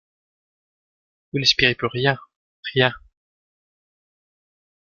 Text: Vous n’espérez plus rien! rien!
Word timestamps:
Vous 1.31 1.37
n’espérez 1.37 1.75
plus 1.75 1.85
rien! 1.85 2.17
rien! 2.73 2.91